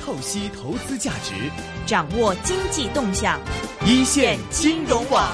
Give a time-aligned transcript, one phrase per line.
[0.00, 1.34] 透析投资价值，
[1.86, 3.38] 掌握经济动向，
[3.86, 5.28] 一线金融网。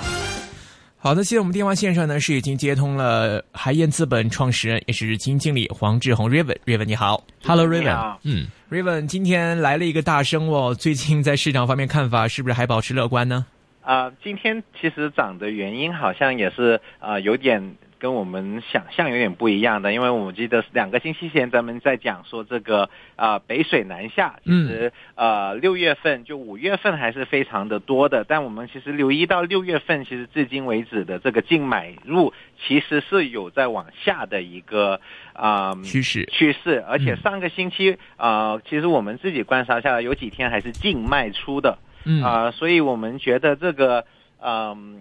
[0.98, 13.46] 好的，现在我们电话线上呢是已经接通了海燕资本创始人也是基金经理黄志宏 Raven，Raven 你好，Hello Raven，嗯，Raven 今天来了一个大升哦，最近在市场方面看法是不是还保持乐观呢？
[13.82, 17.76] 啊，今天其实涨的原因好像也是啊有点。
[17.98, 32.32] 跟我们想象有点不一样的，因为我记得两个星期前咱们在讲说这个啊北水南下，其实呃六月份就五月份还是非常的多的，但我们其实留意到六月份其实至今为止的这个净买入
[32.66, 35.00] 其实是有在往下的一个
[35.32, 36.26] 啊趋势。
[36.26, 41.78] 趋势，而且上个星期啊其实我们自己观察下来有几天还是净卖出的，
[42.22, 44.04] 啊所以我们觉得这个
[44.40, 45.00] 嗯。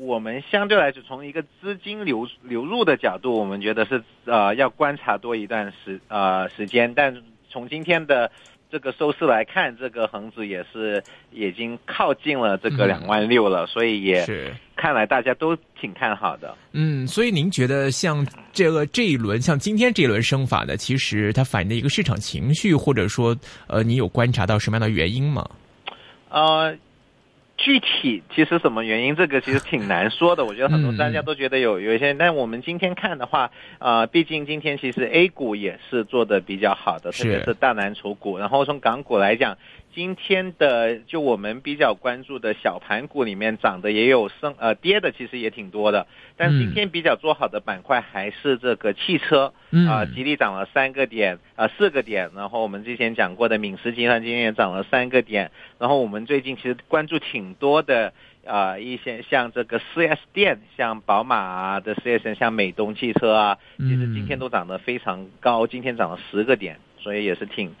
[0.00, 6.94] 我们相对来说，从一个资金流流入的角度，我们觉得是呃要观察多一段时呃时间。
[6.94, 7.14] 但
[7.50, 8.30] 从今天的
[8.70, 14.26] 这个收市来看，这个恒指也是已经靠近了这个两万六了，所以也
[14.74, 16.56] 看来大家都挺看好的。
[16.72, 25.46] 嗯，所以您觉得像这个这一轮，像今天这一轮升法呢，其实它反映的一个市场情绪，或者说呃，你有观察到什么样的原因吗？
[26.30, 26.74] 呃。
[27.62, 30.44] 具体其实什么原因，这个其实挺难说的。
[30.44, 38.38] 我觉得很多专家都觉得有有一些，但我们今天看的话，呃，毕竟今天其实 A 股也是做的比较好的，特别是大蓝筹股。
[38.38, 39.58] 然后从港股来讲。
[39.92, 49.52] 今天的就我们比较关注的小盘股里面涨的也有升呃跌的其实也挺多的，但今天比较做好的板块还是这个汽车，
[49.88, 58.12] 啊，吉利涨了三个点啊四个点，然后我们之前讲过的敏实集团今天也涨了三个点，然后我们最近其实关注挺多的
[58.46, 67.74] 啊一些像这个四 S 店，像宝马啊的四 S 店，像美东汽车啊，其实今天都涨得非常高，今天涨了十个点，所以也是挺。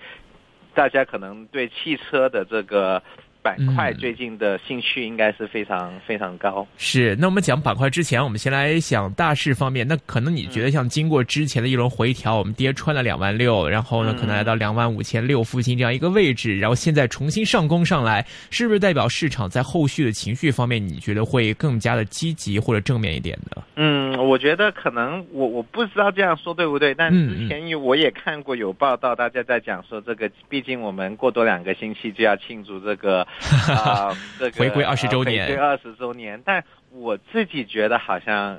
[0.74, 3.02] 大家可能对汽车的这个。
[3.42, 6.66] 板块最近的兴趣应该是非常非常高。
[6.76, 9.86] 是，那我们讲板块之前，我们先来想大势方面。
[9.86, 23.62] 那可能你觉得像经过之前的一轮回调，我们跌穿了两万六，然后呢可能来到两万五千六附近这样一个位置，然后现在重新上攻上来，是不是代表市场在后续的情绪方面，你觉得会更加的积极或者正面一点的？
[23.76, 33.26] 嗯，我觉得可能我我不知道这样说对不对，但之前有我也看过有报道，大家在讲说这个，毕竟我们过多两个星期就要庆祝这个。
[33.74, 36.40] 啊，这个回归二十周年，回归二十周年。
[36.44, 38.58] 但我自己觉得，好像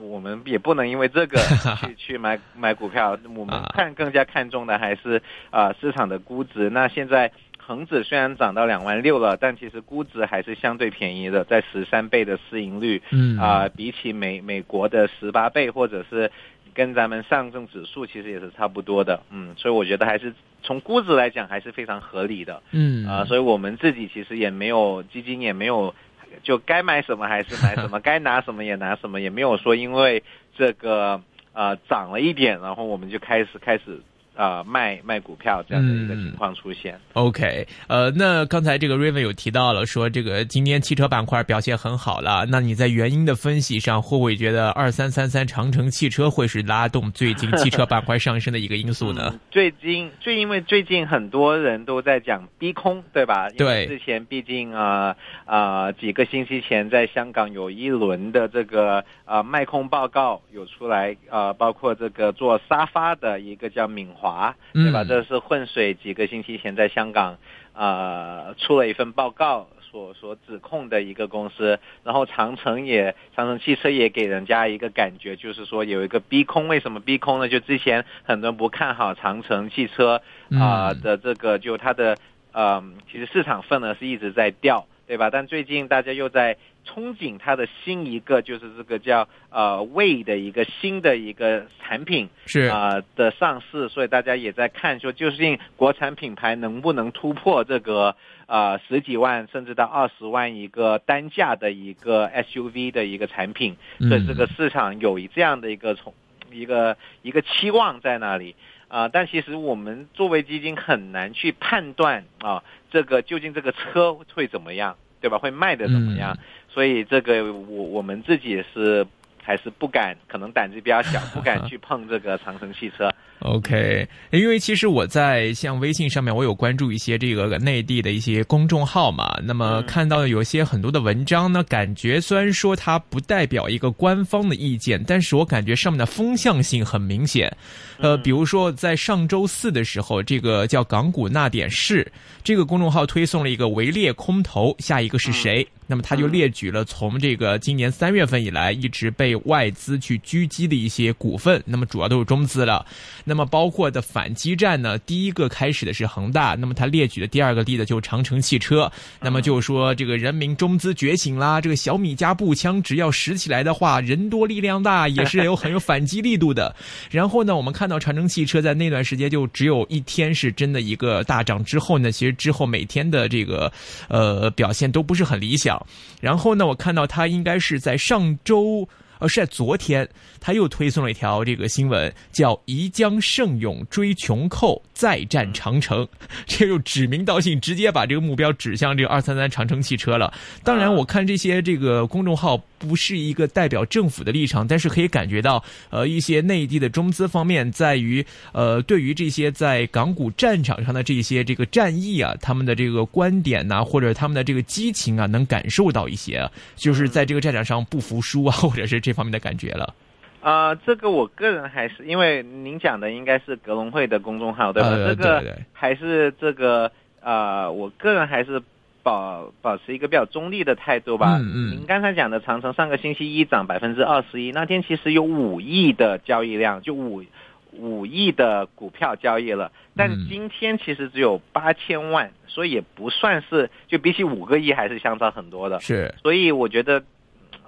[0.00, 1.38] 我们也不能因为这个
[1.80, 3.18] 去去买买股票。
[3.36, 6.70] 我们看更加看重的还是啊市场的估值。
[6.70, 13.02] 那现在恒指虽然涨到两万六了，但其实估值还是相对便宜的，在十三倍的市盈率。
[13.10, 16.30] 嗯啊，比起美美国的十八倍，或者是
[16.74, 19.20] 跟咱们上证指数其实也是差不多的。
[19.30, 20.34] 嗯，所以我觉得还是。
[20.62, 25.94] 从估值来讲还是非常合理的，嗯啊，所以我们自己其实也没有基金也没有，
[26.42, 30.22] 就该买什么还是买什么， 该拿什么也拿什么，也没有说因为
[30.56, 34.00] 这个呃涨了一点，然后我们就开始开始。
[34.38, 36.96] 啊，卖卖股票这样的一个情况出现。
[37.14, 42.46] OK，呃，那刚才这个 Raven 有提到了，说这个今天汽车板块表现很好了。
[42.48, 49.34] 那你在原因的分析上，会不会觉得二三三三长城汽车会是拉动最近汽车板块上升的一个因素呢？
[49.50, 53.48] 最近，最因为最近很多人都在讲逼空，对吧？
[53.58, 53.86] 对。
[53.86, 55.16] 之前毕竟啊
[55.46, 64.27] 啊，几个星期前在香港有一轮的这个啊卖空报告有出来啊，包括这个做沙发的一个叫敏华。
[64.28, 65.04] 华对吧？
[65.04, 67.38] 这是混水几个星期前在香港，
[67.72, 71.78] 呃，出了一份报告，所所指控的一个公司。
[72.04, 76.68] 然后长城也，长城汽车也给人家一个感觉，就是说有一个逼空。
[76.68, 77.48] 为什么逼空呢？
[77.48, 82.16] 就之前很多人不看好长城汽车啊的这个，就它的
[82.52, 84.86] 呃，其实市场份额是一直在掉。
[85.08, 85.30] 对吧？
[85.30, 86.54] 但最近大家又在
[86.86, 98.14] 憧憬它的新一个，就是这个叫呃胃的一个新的一个产品是啊的上市，所以大家也在看说，究竟国产品牌能不能突破这个
[98.46, 106.12] 呃十几万甚至到二十万一个单价的一个 SUV 的一个产品，所以这个市场有这样的一个从
[106.52, 108.54] 一个一个期望在那里。
[108.88, 115.38] 啊，但其实我们作为基金很难去判断啊，这个究竟这个车会怎么样，对吧？
[115.38, 116.36] 会卖的怎么样？
[116.70, 119.06] 所以这个我我们自己是
[119.48, 123.10] 还是不敢，可能胆子比较小，不敢 去碰这个长城汽车。
[123.38, 129.40] OK，因为其实我在像微信上面，我有关注一些这个内地的一些公众号嘛。
[129.42, 137.50] 那么看到有些很多的文章呢，感觉虽然说它不代表一个官方的意见，但是我感觉上面的风向性很明显。
[137.96, 142.06] 呃，比如说在上周四的时候，这个叫港股那点事
[142.44, 145.66] 这个公众号推送了一个围猎空投，下一个是谁？
[145.90, 152.84] 那么他就列举了从这个今年三月份以来一直被外资去狙击的一些股份，那么主要都是中资了。
[153.24, 158.92] 那么包括的反击战呢，第一个开始的是恒大，那么他列举的第二个例子就是长城汽车。
[159.20, 166.76] 那么就是说这个人民中资觉醒啦，这个小米加步枪只要使起来的话，人多力量大，也是有很有反击力度的。
[167.10, 173.72] 然后呢，我们看到长城汽车在那段时间就只有一天是真的一个大涨之后呢，其实之后每天的这个
[174.08, 175.77] 呃表现都不是很理想。
[176.20, 178.88] 然后呢，我看到他应该是在上周，
[179.18, 180.08] 呃，是在昨天，
[180.40, 186.06] 他又推送了一条这个新闻，叫“宜将胜勇追穷寇，再战长城”，
[186.46, 190.32] 这就指名道姓，直接把这个目标指向这个二三三长城汽车了。
[190.62, 192.62] 当然，我看这些这个公众号。
[192.78, 195.60] 不是一个代表政府的立场，但是可以感觉到，
[195.90, 209.94] 呃，一些内地的中资方面在于，呃，对于这些在港股战场上的这些这个战役啊，他们的这个观点呐，或者他们的这个激情啊，能感受到一些，就是在这个战场上不服输啊，或者是这方面的感觉了。
[210.40, 214.90] 啊，这个我个人还是因为您讲的应该是格隆会的公众号对吧？
[214.90, 218.62] 这个还是这个啊，我个人还是。
[219.00, 221.38] 保保持一个比较中立的态度吧。
[221.38, 221.70] 嗯嗯。
[221.70, 227.24] 您刚才讲的长城上个星期一涨百分之二十一，那天其实有五亿的交易量，就五
[227.72, 229.72] 五亿的股票交易了。
[229.96, 235.80] 但今天其实只有八千万，所以也不算是，就比起五个亿还是相差很多的。
[235.80, 236.12] 是。
[236.20, 237.02] 所以我觉得，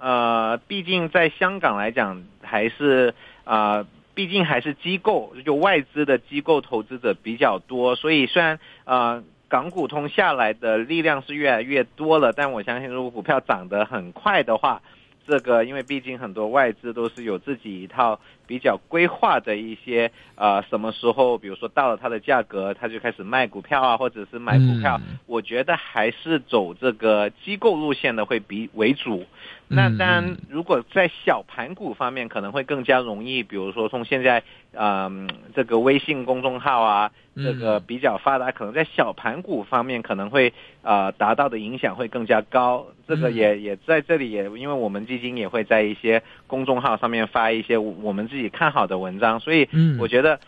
[0.01, 3.13] 呃，毕竟在香港来讲，还是
[3.45, 9.23] 啊，毕竟还是机构，就外资的机构投资者比较多，所以虽然呃。
[9.51, 14.81] 港股通下来的力量是越来越多了，但我相信，如果股票涨得很快的话，
[15.27, 18.17] 这个因为毕竟很多外资都是有自己一套
[18.51, 24.99] 比较规划的一些呃，什么时候，比如说到了它的价格，它就开始卖股票啊，或者是买股票。
[25.25, 29.25] 我觉得还是走这个机构路线的会比为主。
[29.69, 33.41] 那当然，如果在小盘股方面，可能会更加容易。
[33.41, 34.43] 比如说，从现在，
[34.73, 40.51] 嗯，这个微信公众号啊，这个比较发达，可能在小盘股方面可能会
[40.81, 42.85] 啊达到的影响会更加高。
[43.07, 49.67] 这个也也在这里也，因为我们基金也会在一些公众号上面发一些我们自己看好的文章，所以
[49.99, 50.39] 我觉得。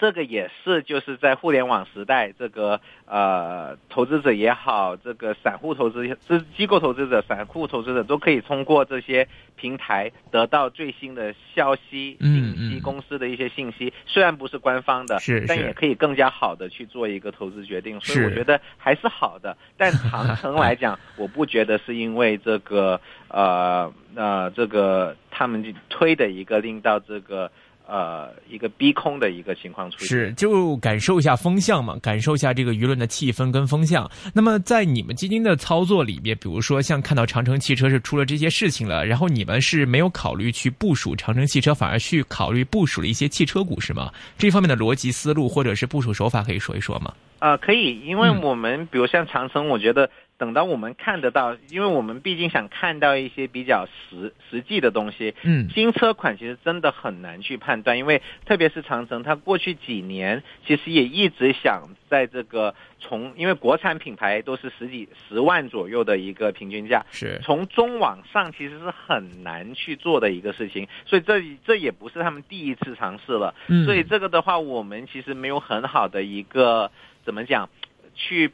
[0.00, 13.92] 这个也是，就是在互联网时代，这个呃，投资者也好，这个散户投资、资机构投资者、散户投资者都可以通过这些平台得到最新的消息、信息、公司的一些信息。
[14.06, 18.00] 虽然不是官方的，是，但也可以更加好的去做一个投资决定。
[18.00, 19.56] 所以我觉得还是好的。
[19.76, 27.50] 但长 城来讲，我不觉得是因为这个呃呃这个他们推的一个令到这个。
[27.88, 34.08] 呃，一个逼空的一个情况出现，是就感受一下风向嘛，感受一下这个舆论的气氛跟风向。
[34.34, 44.12] 那么在你们基金的操作里面，比如说像看到长城汽车是出了这些事情了，然后你们是没有考虑去部署长城汽车，反而去考虑部署了一些汽车股，是吗？
[44.36, 47.14] 这方面的逻辑思路或者是部署手法可以说一说吗？
[47.38, 50.10] 啊，可以，因为我们比如像长城，我觉得。
[50.38, 55.34] 等到我们看得到，因为我们毕竟想看到一些比较实实际的东西。
[55.42, 73.56] 嗯，新车款其实真的很难去判断，因为特别是长城，它过去几年其实也一直想在这个从，因为国产品牌都是十几十万左右的一个平均价，是从中往上其实是很难去做的一个事情，所以这这也不是他们第一次尝试了。
[73.66, 76.92] 嗯，所以这个的话，我们其实没有很好的一个
[77.24, 77.68] 怎么讲
[78.14, 78.52] 去。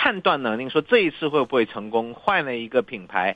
[0.00, 2.14] 判断能力说这一次会不会成功？
[2.14, 3.34] 换了一个品牌，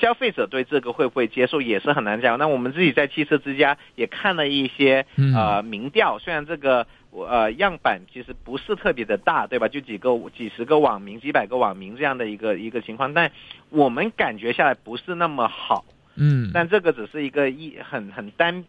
[0.00, 2.38] 消费者对这个会不会接受也是很难讲。
[2.38, 5.04] 那我们自己在汽车之家也看了一些
[5.36, 9.68] 呃民调，虽然这个呃样板其实不是特别的大，对吧？
[9.68, 13.30] 就几个几十个网民、几百个网民这样的一个一个情况，但
[13.68, 15.84] 我们感觉下来不是那么好。
[16.16, 18.64] 嗯，但这个只是一个一很很单。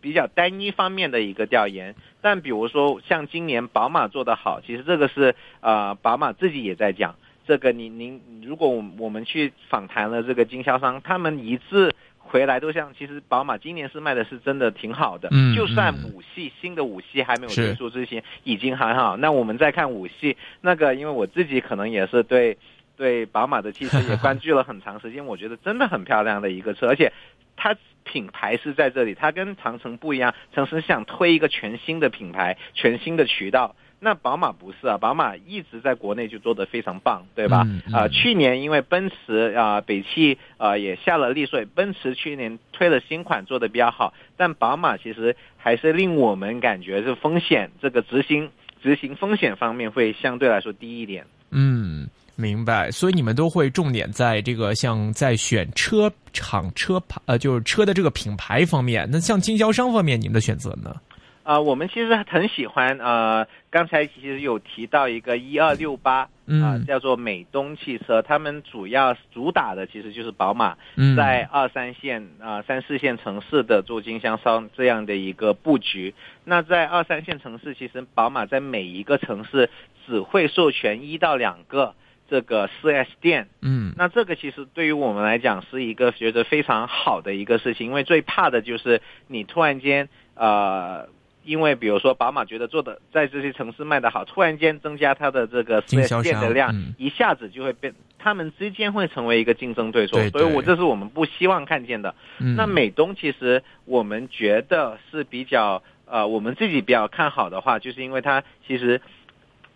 [0.00, 22.56] 比较单一方面的一个调研，但比如说像今年宝马做得好，其实这个是呃宝马自己也在讲，这个您您如果我我们去访谈了这个经销商，他们一致回来都像，其实宝马今年是卖的是真的挺好的，嗯，就算五系新的五系还没有推出之前已经很好，那我们再看五系那个，因为我自己可能也是对
[22.96, 27.12] 对宝马的汽车也关注了很长时间，我觉得真的很漂亮的一个车，而且
[27.56, 27.76] 它。
[28.08, 33.76] 品牌是在这里，它跟长城不一样，长城是想推一个全新的品牌、全新的渠道。
[34.00, 37.64] 那宝马不是啊，宝马一直在国内就做得非常棒，对吧？
[37.66, 48.50] 嗯嗯啊、去年因为奔驰啊、北汽啊也下了利税，奔驰去年推了新款做得比较好，但宝马其实还是令我们感觉是风险这个执行
[48.80, 51.26] 执行风险方面会相对来说低一点。
[51.50, 52.90] 嗯，明白。
[52.90, 59.06] 所以你们都会重点在这个像在选车厂车牌呃，就是车的这个品牌方面。
[59.10, 60.94] 那像经销商方面，你们的选择呢？
[61.42, 76.12] 啊、我们其实很喜欢呃，刚才其实有提到一个一二六八啊嗯，叫做美东汽车，他们主要主打的其实就是宝马，嗯，在二三线啊、三四线城市的做经销商这样的一个布局。
[76.44, 79.70] 那在二三线城市，其实宝马在每一个城市
[80.06, 81.94] 只会授权一到两个
[82.28, 83.48] 这个四 S 店。
[83.62, 91.08] 嗯那这个其实对于我们来讲是一个觉得非常好的一个事情，因为最怕的就是你突然间呃。
[91.44, 102.14] 因为比如说，宝马觉得做的在这些城市卖的好，突然间增加它的这个经销 4S 店的量，嗯一下子就会变，他们之间会成为一个竞争对手，对所以我这是我们不希望看见的。
[102.38, 109.00] 嗯，那美东其实我们觉得是比较呃，我们自己比较看好的话，就是因为它其实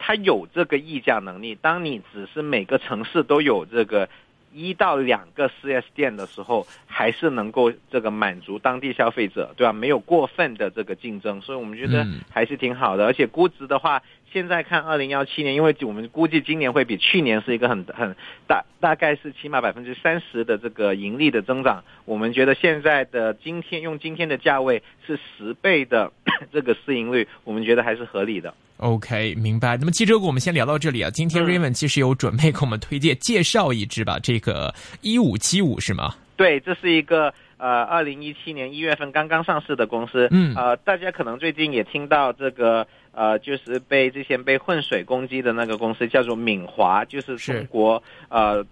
[0.04, 1.54] 它有这个议价能力。
[1.54, 4.08] 当你只是每个城市都有这个
[4.52, 9.72] 一到两个 4S 店的时候，还是能够这个满足当地消费者，对吧？
[9.72, 13.06] 没有过分的这个竞争，所以我们觉得嗯还是挺好的。
[13.06, 18.16] 而且估值的话，现在看二零幺七年，因为我们估计今年会比去年是一个很很
[18.48, 21.84] 大，大概是起码百分之三十的这个盈利的增长。
[22.04, 26.12] 我们觉得现在的今天用今天的价位是十倍的
[26.52, 28.52] 这个市盈率，我们觉得还是合理的。
[28.82, 29.76] OK，明白。
[29.76, 31.08] 那么汽车股我们先聊到这里啊。
[31.08, 36.16] 今天嗯 Raymond 其实有准备给我们推荐介绍一支吧，这个一五七五是吗？
[36.36, 40.26] 对，这是一个呃，二零一七年一月份刚刚上市的公司。
[40.32, 48.66] 嗯呃，大家可能最近也听到这个呃，就是被之前被混水攻击的那个公司叫做敏华，就是是中国呃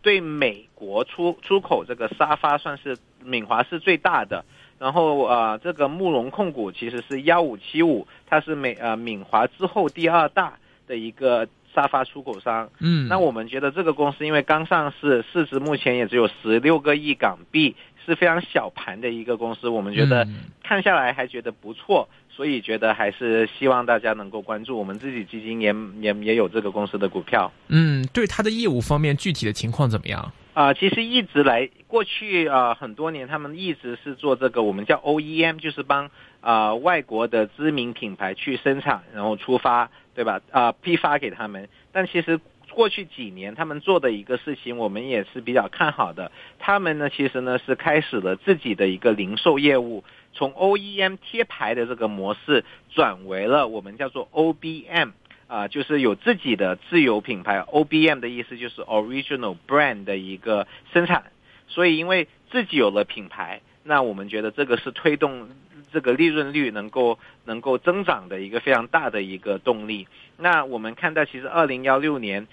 [0.00, 4.44] 对美国出出口这个沙发算是敏华是最大的。
[4.80, 10.54] 然后呃，这个慕容控股其实是幺五七五，它是美呃敏华之后第二大
[10.88, 12.70] 的一个沙发出口商。
[12.78, 19.68] 嗯，那我们觉得这个公司因为刚上市，市值目前也只有十六个亿港币，是非常小盘的一个公司。
[19.68, 24.78] 我们觉得嗯看下来还觉得不错，所以觉得还是希望大家能够关注。
[24.78, 27.52] 我们自己基金也也也有这个公司的股票。
[27.68, 30.32] 嗯，对它的业务方面具体的情况怎么样？
[30.52, 36.10] 啊、其实一直来过去啊、很多年，他们一直是做这个我们叫 OEM，就是帮
[36.40, 40.40] 啊、外国的知名品牌去生产，然后出发，对吧？
[40.50, 41.68] 啊、批发给他们。
[41.92, 42.40] 但其实
[42.80, 46.32] 过去几年他们做的一个事情，我们也是比较看好的。
[46.58, 55.10] 他们呢，其实呢是开始了自己的一个零售业务，从 OEM 贴牌的这个模式转为了我们叫做 OBM。
[55.46, 61.24] 啊、就是有自己的自有品牌，OBM 的意思就是 Original Brand 的一个生产，
[61.66, 65.50] 所以因为自己有了品牌，那我们觉得这个是推动
[65.92, 70.06] 这个利润率能够能够增长的一个非常大的一个动力。
[70.38, 72.46] 那我们看到，其实二零幺六年。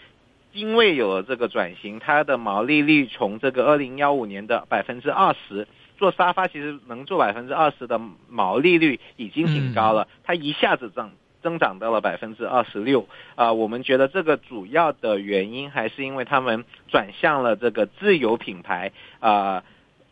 [0.58, 5.68] 因为有了这个转型，它的毛利率从这个二零幺五年的百分之二十，
[6.00, 11.12] 做沙发其实能做百分之二十的毛利率已经挺高了，它一下子涨
[11.44, 13.08] 增长到了百分之二十六。
[13.36, 19.64] 啊，我们觉得这个主要的原因还是因为他们转向了这个自有品牌，啊，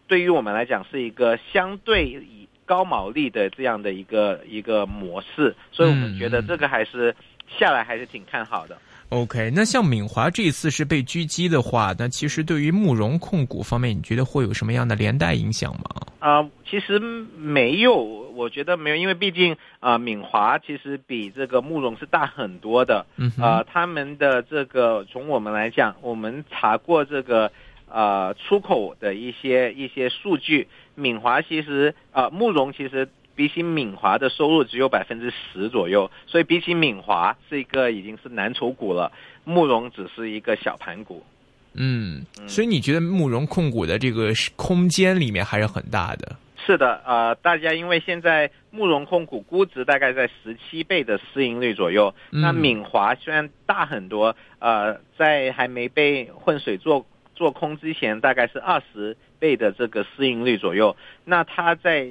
[0.07, 7.15] 对于我们来讲是一个相对以高毛利的这样的一个一个模式，所以我们觉得这个还是
[7.47, 8.77] 下来还是挺看好的。
[9.09, 15.83] OK，那像敏华这一次是被狙击的话，那其实对于慕容控股方面，你觉得会有什么样的连带影响吗？
[16.19, 23.05] 啊、其实没有，我觉得没有，因为毕竟啊、敏华其实比这个慕容是大很多的。
[23.17, 27.51] 嗯哼，啊，他们的这个从我们来讲，我们查过这个
[27.87, 39.11] 呃出口的一些一些数据，敏华其实啊慕容其实比起敏华的收入只有百分之十左右，所以比起敏华是一个已经是蓝筹股了，
[39.43, 41.23] 慕容只是一个小盘股。
[41.73, 46.35] 嗯，所以你觉得慕容控股的这个空间里面还是很大的？
[46.65, 60.95] 是的，呃，大家因为现在慕容控股估值大概在十七倍的市盈率左右，嗯那敏华虽然大很多，呃，在还没被浑水做做空之前，大概是二十倍的这个市盈率左右。
[61.23, 62.07] 那它在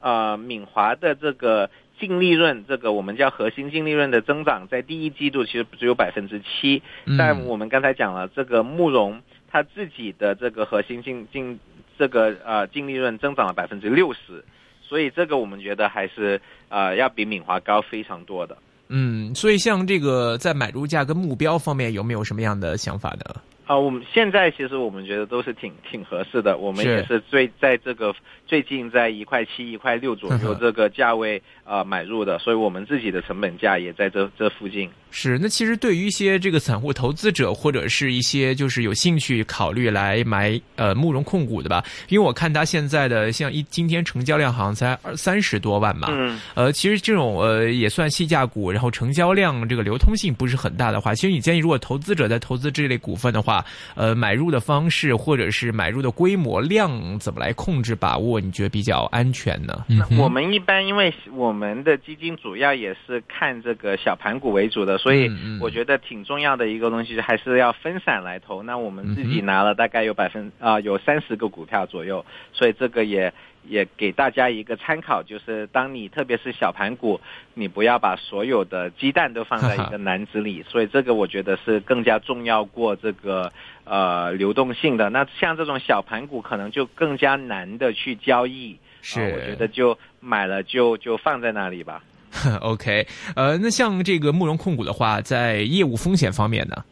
[0.00, 11.58] 呃敏华的这个净利润，这个我们叫核心净利润的增长，在第一季度其实只有百分之七，嗯但我们刚才讲了，这个慕容它自己的这个核心净净
[11.98, 14.44] 这个呃净利润增长了百分之六十，
[14.80, 18.56] 所以这个我们觉得还是呃要比敏华高非常多的。
[18.90, 23.34] 嗯，所以像这个在买入价跟目标方面有没有什么样的想法呢？
[23.68, 28.14] 啊，我们现在其实我们觉得都是挺挺合适的，我们也是最在这个
[28.46, 34.88] 最近在一块七、一块六左右这个价位呃买入的，所以我们自己的成本价也在这这附近。
[35.10, 59.84] 是，那其实对于一些这个散户投资者或者是一些就是有兴趣考虑来买呃慕容控股的吧，因为我看它现在的像一今天成交量好像才二三十多万嘛，嗯，呃，其实这种呃也算细价股，然后成交量这个流通性不是很大的话，其实你建议如果投资者在投资这类股份的话，呃，买入的方式或者是买入的规模量怎么来控制把握，你觉得比较安全呢？
[59.88, 68.62] 那我们一般因为我们的基金主要也是看这个小盘股为主的，所以我觉得挺重要的一个东西还是要分散来投。
[68.62, 73.32] 那我们自己拿了大概有百分啊、有三十个股票左右，所以这个也
[73.66, 77.20] 也给大家一个参考，就是当你特别是小盘股，
[77.54, 83.52] 你不要把所有的鸡蛋都放在一个 篮子里，所以这个我觉得是更加重要过这个
[83.84, 85.08] 呃流动性的。
[85.10, 88.78] 那像这种小盘股可能就更加难的去交易。
[89.00, 92.02] 是啊我觉得就买了就就放在那里吧。
[92.60, 96.84] OK，呃，那像这个慕容控股的话，在业务风险方面呢？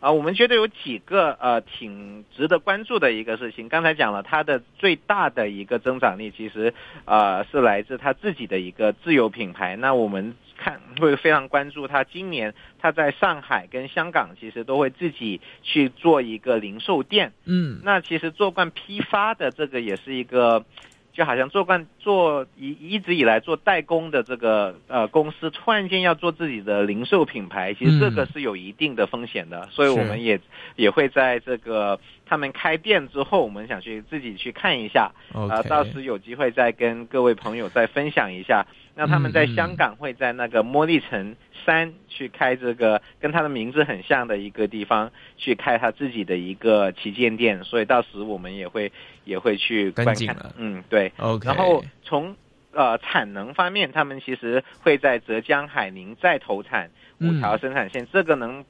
[0.00, 3.70] 啊，我们觉得有几个呃挺值得关注的一个事情。
[3.70, 6.74] 刚才讲了，它的最大的一个增长力其实
[7.06, 9.76] 呃是来自它自己的一个自有品牌。
[9.76, 17.32] 那我们看会非常关注它今年它在上海跟香港其实都会自己去做一个零售店。
[17.46, 20.66] 嗯那其实做惯批发的这个也是一个，
[21.14, 30.40] 就好像做惯做一一直以来做代工的这个呃公司，突然间要做自己的零售品牌，其实这个嗯是有一定的风险的，所以我们也
[30.74, 38.66] 也会在这个他们开店之后，我们想去自己去看一下呃，到时有机会再跟各位朋友再分享一下。
[38.96, 41.34] 那他们在香港会在那个摩利城
[41.64, 48.92] 山去开这个跟他的名字很像的一个地方去开他自己的一个旗舰店，所以到时我们也会
[49.24, 50.36] 也会去观看。
[50.56, 51.12] 嗯，对。
[51.18, 52.36] OK，然后从
[52.72, 58.64] 呃产能方面，他们其实会在浙江海宁再投产五嗯条生产线，这个能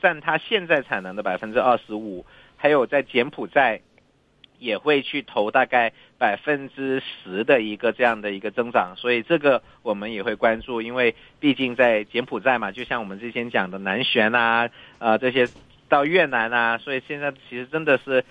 [0.00, 2.26] 占它现在产能的百分之二十五。
[2.60, 3.80] 还有在柬埔寨
[4.58, 14.68] 也会去投大概百分之十的一个这样的一个增长，所以这个我们也会关注，因为毕竟在柬埔寨嘛，就像我们之前讲的南旋啊，
[14.98, 15.48] 呃这些
[15.88, 18.24] 到越南啊，所以现在其实真的是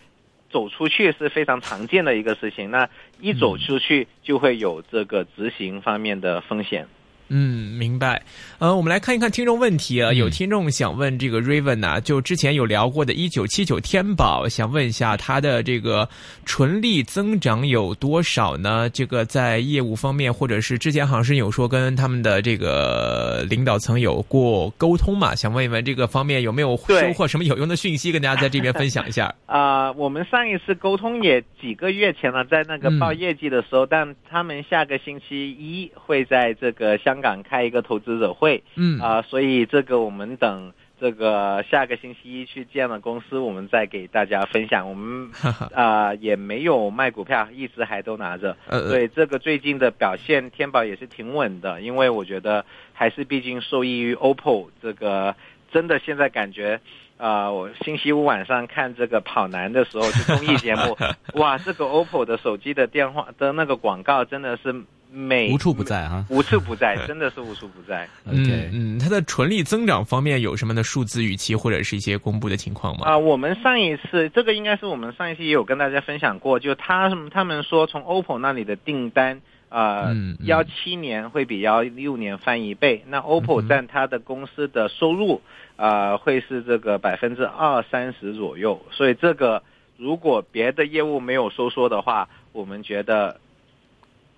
[0.50, 2.72] 走出去是非常常见的一个事情。
[2.72, 6.88] 那一走出去就会有这个执行方面的风险。
[7.30, 8.22] 嗯，明白。
[8.60, 16.08] 呃，我们来看一看听众问题啊，嗯有听众想问这个 Raven 啊，就之前有聊过的1979天宝，想问一下它的这个
[16.46, 18.90] 纯利增长有多少呢？
[18.90, 25.36] 这个在业务方面，或者是之前好像是有说跟他们的这个领导层有过沟通嘛？
[25.36, 29.34] 想问一问这个方面有没有收获什么有用的讯息，跟大家在这边分享一下。
[29.46, 44.90] 啊、 我们上一次沟通也几个月前了，在那个嗯报业绩的时候，但他们下个星期一会在这个香港开一个投资者会，嗯啊、所以这个我们等这个下个星期一去见了公司，我们再给大家分享。
[44.90, 45.30] 我们
[45.74, 48.58] 啊、也没有卖股票，一直还都拿着。
[48.68, 55.36] 呃对这个最近的表现，天宝也是挺稳的，因为我觉得还是毕竟受益于 OPPO 这个，
[55.72, 56.80] 真的现在感觉。
[57.18, 60.96] 啊、我星期五晚上看这个跑男的时候，就综艺节目，
[61.42, 64.72] 哇，这个 OPPO 的手机的电话的那个广告真的是
[65.12, 66.26] 每无处不在啊。
[66.30, 68.08] 无处不在， 真的是无处不在。
[68.26, 73.06] 嗯 OK，嗯，它的纯利增长方面有什么的数字预期或者是一些公布的情况吗？
[73.06, 83.04] 啊、我们上一次这个应该是我们上一期也有跟大家分享过，就他他们说从 OPPO 那里的订单，呃嗯嗯，幺七年会比幺六年翻一倍。
[83.08, 85.42] 那嗯 OPPO 占它的公司的收入，
[85.78, 88.82] 呃，会是这个百分之二三十左右。
[88.92, 89.64] 所以这个
[89.98, 93.40] 如果别的业务没有收缩的话，我们觉得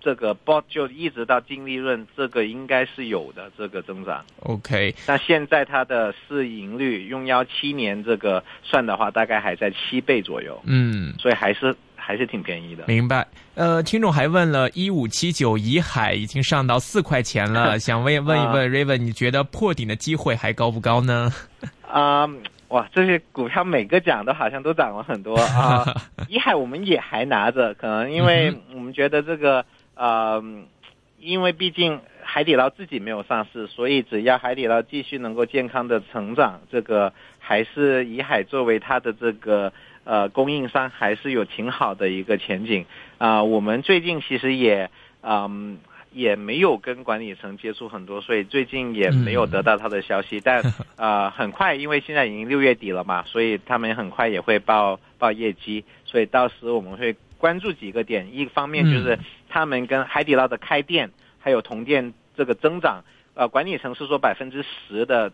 [0.00, 4.24] 这个 bot 就一直到净利润，这个应该是有的这个增长。
[4.40, 12.84] OK，那现在它的市盈率用幺七年这个算的话，大概还在七倍左右，嗯，所以还是还是挺便宜的。
[12.86, 13.26] 明白。
[13.54, 21.30] 呃，听众还问了，一五七九怡海已经上到四块钱了， 想问问一问 Raven，你觉得破顶的机会还高不高呢？
[21.86, 22.26] 啊、
[22.68, 25.84] 哇，这些股票每个涨都好像都涨了很多啊。
[26.28, 29.64] 怡海我们也还拿着，可能因为嗯我们觉得这个
[30.00, 30.42] 呃，
[31.18, 39.72] 因为毕竟海底捞自己没有上市，所以只要海底捞继续能够健康的成长，这个还是怡海作为它的这个
[40.04, 42.86] 呃供应商还是有挺好的一个前景
[43.18, 44.90] 啊、我们最近其实也
[45.22, 45.78] 嗯。
[46.12, 50.40] 也没有跟管理层接触很多，所以最近也没有得到他的消息。
[50.40, 50.60] 但
[50.96, 55.84] 呃，很快，因为现在已经六月底了嘛，所以他们很快也会报报业绩。
[56.04, 59.16] 所以到时我们会关注几个点，一方面就是
[59.50, 65.30] 他们跟海底捞的开店还有同店这个增长，呃，管理层是说百分之十的。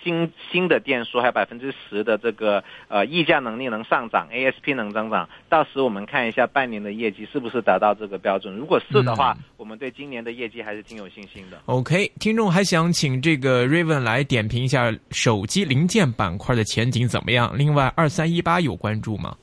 [0.00, 8.54] 新新的店数还有百分之十的这个呃溢价能力能上涨，ASP 能增长，到时我们看一下半年的业绩是不是达到这个标准。
[8.54, 11.60] 如果是的话，我们对今年的业绩还是挺有信心的。
[11.66, 17.52] OK，听众还想请这个 Raven 来点评一下手机零件板块的前景怎么样？
[17.58, 19.36] 另外，二三一八有关注吗？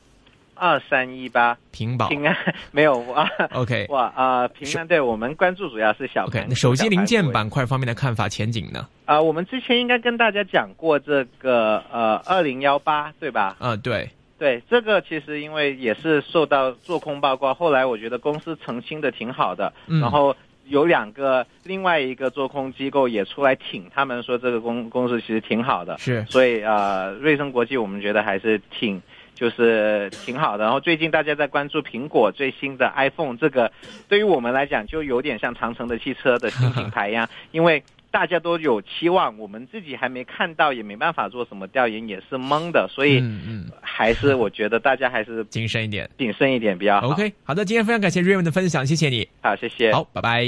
[0.56, 1.58] 二三一八。
[1.72, 2.08] 平保。
[2.10, 2.36] 平安。
[2.72, 8.88] 没有啊 OK 哇啊、平安对我们关注主要是小 OK，那手机零件板块方面的看法前景呢？
[9.06, 13.56] 啊、我们之前应该跟大家讲过这个呃二零幺八对吧？
[13.60, 20.00] 啊，对，对，这个其实因为也是受到做空报告，后来我觉得公司澄清的挺好的，嗯。
[20.00, 20.36] 然后
[20.68, 26.26] 有两个另外一个做空机构也出来挺他们说这个公公司其实挺好的，是。
[26.30, 29.02] 所以呃瑞声国际我们觉得还是挺。
[29.36, 33.72] 就是挺好的，然后最近大家在关注苹果最新的 iPhone，这个
[34.08, 46.10] 对于我们来讲就有点像长城的汽车的新品牌一样， 因为大家都有期望，我们自己还没看到，也没办法做什么调研，也是懵的，所以嗯嗯，还是我觉得大家还是谨慎一点。
[46.18, 47.10] 谨慎一点比较好。
[47.10, 49.28] OK，好的，今天非常感谢 Raven 的分享，谢谢你。
[49.42, 49.92] 好，谢谢。
[49.92, 50.46] 好，拜拜。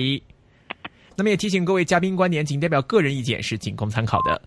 [1.17, 4.41] 那么也提醒各位嘉宾观点仅代表个人意见，是仅供参考的。